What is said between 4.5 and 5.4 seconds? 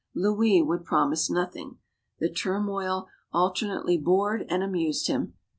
amused him.